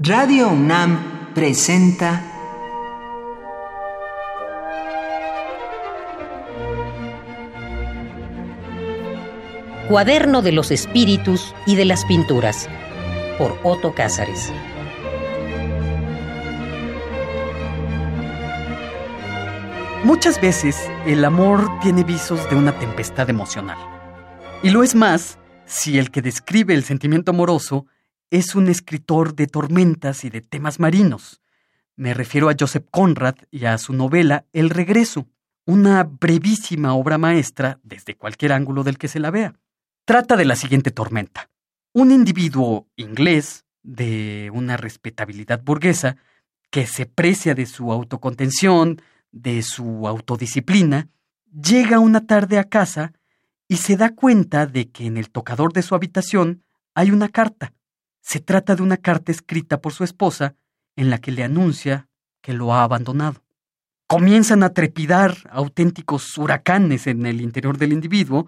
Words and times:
Radio 0.00 0.50
UNAM 0.50 1.34
presenta 1.34 2.22
Cuaderno 9.88 10.40
de 10.40 10.52
los 10.52 10.70
Espíritus 10.70 11.52
y 11.66 11.74
de 11.74 11.84
las 11.84 12.04
Pinturas 12.04 12.68
por 13.38 13.58
Otto 13.64 13.92
Cázares. 13.92 14.52
Muchas 20.04 20.40
veces 20.40 20.88
el 21.06 21.24
amor 21.24 21.68
tiene 21.82 22.04
visos 22.04 22.48
de 22.48 22.54
una 22.54 22.78
tempestad 22.78 23.28
emocional. 23.30 23.78
Y 24.62 24.70
lo 24.70 24.84
es 24.84 24.94
más 24.94 25.40
si 25.66 25.98
el 25.98 26.12
que 26.12 26.22
describe 26.22 26.74
el 26.74 26.84
sentimiento 26.84 27.32
amoroso 27.32 27.86
es 28.30 28.54
un 28.54 28.68
escritor 28.68 29.34
de 29.34 29.46
tormentas 29.46 30.24
y 30.24 30.30
de 30.30 30.40
temas 30.40 30.80
marinos. 30.80 31.40
Me 31.96 32.14
refiero 32.14 32.48
a 32.48 32.54
Joseph 32.58 32.86
Conrad 32.90 33.36
y 33.50 33.64
a 33.64 33.78
su 33.78 33.92
novela 33.92 34.44
El 34.52 34.70
Regreso, 34.70 35.26
una 35.64 36.04
brevísima 36.04 36.94
obra 36.94 37.18
maestra 37.18 37.80
desde 37.82 38.16
cualquier 38.16 38.52
ángulo 38.52 38.84
del 38.84 38.98
que 38.98 39.08
se 39.08 39.20
la 39.20 39.30
vea. 39.30 39.54
Trata 40.04 40.36
de 40.36 40.44
la 40.44 40.56
siguiente 40.56 40.90
tormenta. 40.90 41.50
Un 41.92 42.10
individuo 42.12 42.86
inglés, 42.96 43.64
de 43.82 44.50
una 44.52 44.76
respetabilidad 44.76 45.62
burguesa, 45.62 46.16
que 46.70 46.86
se 46.86 47.06
precia 47.06 47.54
de 47.54 47.66
su 47.66 47.92
autocontención, 47.92 49.00
de 49.32 49.62
su 49.62 50.06
autodisciplina, 50.06 51.08
llega 51.50 51.98
una 51.98 52.26
tarde 52.26 52.58
a 52.58 52.64
casa 52.64 53.12
y 53.66 53.76
se 53.76 53.96
da 53.96 54.14
cuenta 54.14 54.66
de 54.66 54.90
que 54.90 55.06
en 55.06 55.16
el 55.16 55.30
tocador 55.30 55.72
de 55.72 55.82
su 55.82 55.94
habitación 55.94 56.62
hay 56.94 57.10
una 57.10 57.28
carta. 57.28 57.74
Se 58.28 58.40
trata 58.40 58.76
de 58.76 58.82
una 58.82 58.98
carta 58.98 59.32
escrita 59.32 59.80
por 59.80 59.94
su 59.94 60.04
esposa 60.04 60.54
en 60.96 61.08
la 61.08 61.16
que 61.16 61.32
le 61.32 61.44
anuncia 61.44 62.10
que 62.42 62.52
lo 62.52 62.74
ha 62.74 62.82
abandonado. 62.82 63.42
Comienzan 64.06 64.62
a 64.62 64.74
trepidar 64.74 65.38
auténticos 65.50 66.36
huracanes 66.36 67.06
en 67.06 67.24
el 67.24 67.40
interior 67.40 67.78
del 67.78 67.94
individuo. 67.94 68.46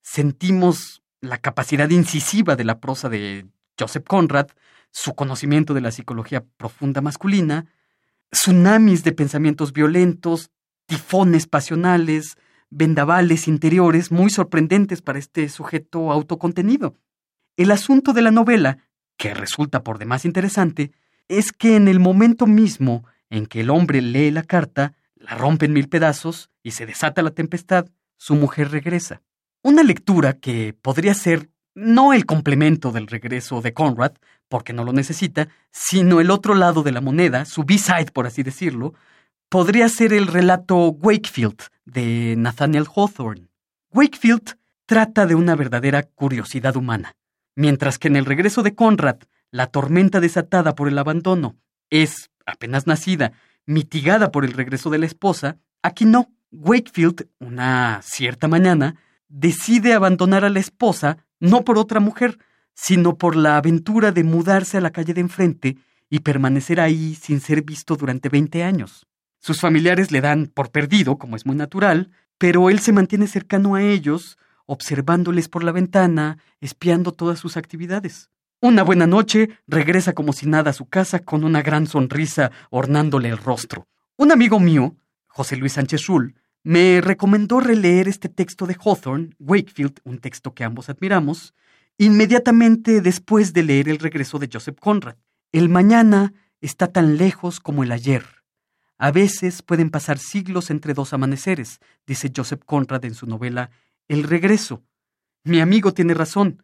Sentimos 0.00 1.04
la 1.20 1.38
capacidad 1.38 1.88
incisiva 1.90 2.56
de 2.56 2.64
la 2.64 2.80
prosa 2.80 3.08
de 3.08 3.46
Joseph 3.78 4.02
Conrad, 4.08 4.48
su 4.90 5.14
conocimiento 5.14 5.72
de 5.72 5.82
la 5.82 5.92
psicología 5.92 6.44
profunda 6.56 7.00
masculina, 7.00 7.66
tsunamis 8.28 9.04
de 9.04 9.12
pensamientos 9.12 9.72
violentos, 9.72 10.50
tifones 10.86 11.46
pasionales, 11.46 12.34
vendavales 12.70 13.46
interiores 13.46 14.10
muy 14.10 14.30
sorprendentes 14.30 15.00
para 15.00 15.20
este 15.20 15.48
sujeto 15.48 16.10
autocontenido. 16.10 16.96
El 17.56 17.70
asunto 17.70 18.12
de 18.14 18.22
la 18.22 18.32
novela, 18.32 18.78
que 19.22 19.34
resulta 19.34 19.84
por 19.84 19.98
demás 19.98 20.24
interesante, 20.24 20.90
es 21.28 21.52
que 21.52 21.76
en 21.76 21.86
el 21.86 22.00
momento 22.00 22.48
mismo 22.48 23.04
en 23.30 23.46
que 23.46 23.60
el 23.60 23.70
hombre 23.70 24.02
lee 24.02 24.32
la 24.32 24.42
carta, 24.42 24.94
la 25.14 25.36
rompe 25.36 25.66
en 25.66 25.74
mil 25.74 25.88
pedazos 25.88 26.50
y 26.64 26.72
se 26.72 26.86
desata 26.86 27.22
la 27.22 27.30
tempestad, 27.30 27.86
su 28.16 28.34
mujer 28.34 28.72
regresa. 28.72 29.22
Una 29.62 29.84
lectura 29.84 30.32
que 30.32 30.74
podría 30.74 31.14
ser 31.14 31.50
no 31.72 32.12
el 32.12 32.26
complemento 32.26 32.90
del 32.90 33.06
regreso 33.06 33.60
de 33.60 33.72
Conrad, 33.72 34.14
porque 34.48 34.72
no 34.72 34.82
lo 34.82 34.92
necesita, 34.92 35.46
sino 35.70 36.20
el 36.20 36.28
otro 36.28 36.56
lado 36.56 36.82
de 36.82 36.90
la 36.90 37.00
moneda, 37.00 37.44
su 37.44 37.62
B-side, 37.62 38.10
por 38.12 38.26
así 38.26 38.42
decirlo, 38.42 38.92
podría 39.48 39.88
ser 39.88 40.12
el 40.12 40.26
relato 40.26 40.88
Wakefield 40.88 41.62
de 41.84 42.34
Nathaniel 42.36 42.88
Hawthorne. 42.92 43.46
Wakefield 43.92 44.58
trata 44.84 45.26
de 45.26 45.36
una 45.36 45.54
verdadera 45.54 46.02
curiosidad 46.02 46.74
humana, 46.74 47.14
mientras 47.54 47.98
que 47.98 48.08
en 48.08 48.16
el 48.16 48.24
regreso 48.24 48.62
de 48.62 48.74
Conrad, 48.74 49.18
la 49.50 49.66
tormenta 49.66 50.20
desatada 50.20 50.74
por 50.74 50.88
el 50.88 50.98
abandono 50.98 51.56
es, 51.90 52.30
apenas 52.46 52.86
nacida, 52.86 53.32
mitigada 53.66 54.32
por 54.32 54.44
el 54.44 54.52
regreso 54.52 54.90
de 54.90 54.98
la 54.98 55.06
esposa, 55.06 55.58
aquí 55.82 56.04
no. 56.04 56.32
Wakefield, 56.54 57.28
una 57.38 58.00
cierta 58.02 58.46
mañana, 58.46 58.96
decide 59.28 59.94
abandonar 59.94 60.44
a 60.44 60.50
la 60.50 60.60
esposa 60.60 61.16
no 61.40 61.64
por 61.64 61.78
otra 61.78 61.98
mujer, 61.98 62.38
sino 62.74 63.16
por 63.16 63.36
la 63.36 63.56
aventura 63.56 64.12
de 64.12 64.22
mudarse 64.22 64.76
a 64.76 64.82
la 64.82 64.90
calle 64.90 65.14
de 65.14 65.22
enfrente 65.22 65.76
y 66.10 66.20
permanecer 66.20 66.78
ahí 66.78 67.14
sin 67.14 67.40
ser 67.40 67.62
visto 67.62 67.96
durante 67.96 68.28
20 68.28 68.62
años. 68.62 69.06
Sus 69.38 69.60
familiares 69.60 70.12
le 70.12 70.20
dan 70.20 70.46
por 70.46 70.70
perdido, 70.70 71.16
como 71.16 71.36
es 71.36 71.46
muy 71.46 71.56
natural, 71.56 72.10
pero 72.38 72.70
él 72.70 72.80
se 72.80 72.92
mantiene 72.92 73.26
cercano 73.26 73.74
a 73.74 73.82
ellos, 73.82 74.36
observándoles 74.66 75.48
por 75.48 75.64
la 75.64 75.72
ventana, 75.72 76.38
espiando 76.60 77.12
todas 77.12 77.38
sus 77.38 77.56
actividades. 77.56 78.30
Una 78.60 78.84
buena 78.84 79.06
noche, 79.06 79.50
regresa 79.66 80.12
como 80.12 80.32
si 80.32 80.46
nada 80.46 80.70
a 80.70 80.74
su 80.74 80.86
casa 80.86 81.18
con 81.18 81.42
una 81.42 81.62
gran 81.62 81.86
sonrisa 81.86 82.52
ornándole 82.70 83.28
el 83.28 83.38
rostro. 83.38 83.88
Un 84.16 84.30
amigo 84.30 84.60
mío, 84.60 84.94
José 85.26 85.56
Luis 85.56 85.72
Sánchez 85.72 86.06
Rull, 86.06 86.36
me 86.62 87.00
recomendó 87.00 87.58
releer 87.58 88.06
este 88.06 88.28
texto 88.28 88.66
de 88.66 88.76
Hawthorne, 88.78 89.30
Wakefield, 89.40 89.98
un 90.04 90.18
texto 90.18 90.54
que 90.54 90.62
ambos 90.62 90.88
admiramos, 90.88 91.54
inmediatamente 91.98 93.00
después 93.00 93.52
de 93.52 93.64
leer 93.64 93.88
El 93.88 93.98
regreso 93.98 94.38
de 94.38 94.48
Joseph 94.52 94.78
Conrad. 94.78 95.16
El 95.50 95.68
mañana 95.68 96.32
está 96.60 96.86
tan 96.86 97.16
lejos 97.16 97.58
como 97.58 97.82
el 97.82 97.90
ayer. 97.90 98.24
A 98.96 99.10
veces 99.10 99.62
pueden 99.62 99.90
pasar 99.90 100.18
siglos 100.18 100.70
entre 100.70 100.94
dos 100.94 101.12
amaneceres, 101.12 101.80
dice 102.06 102.30
Joseph 102.34 102.62
Conrad 102.64 103.04
en 103.04 103.14
su 103.14 103.26
novela 103.26 103.70
El 104.08 104.24
regreso. 104.24 104.82
Mi 105.44 105.60
amigo 105.60 105.92
tiene 105.92 106.14
razón. 106.14 106.62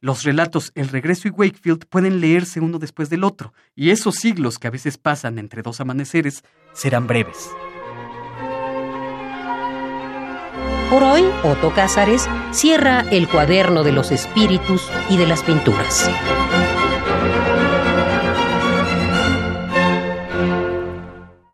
Los 0.00 0.22
relatos 0.22 0.72
El 0.74 0.88
regreso 0.88 1.28
y 1.28 1.30
Wakefield 1.30 1.86
pueden 1.86 2.20
leerse 2.20 2.60
uno 2.60 2.78
después 2.78 3.10
del 3.10 3.24
otro, 3.24 3.52
y 3.74 3.90
esos 3.90 4.14
siglos 4.14 4.58
que 4.58 4.68
a 4.68 4.70
veces 4.70 4.96
pasan 4.96 5.38
entre 5.38 5.62
dos 5.62 5.80
amaneceres 5.80 6.42
serán 6.72 7.06
breves. 7.06 7.50
Por 10.90 11.04
hoy, 11.04 11.22
Otto 11.44 11.72
Cázares 11.72 12.28
cierra 12.50 13.02
el 13.10 13.28
cuaderno 13.28 13.84
de 13.84 13.92
los 13.92 14.10
espíritus 14.10 14.90
y 15.08 15.16
de 15.16 15.26
las 15.26 15.44
pinturas. 15.44 16.10